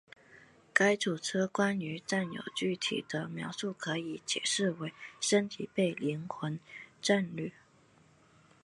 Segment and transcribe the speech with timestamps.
[0.73, 6.59] 该组织关于占有躯体的描述可以解释为身体被灵魂
[7.03, 7.53] 占据。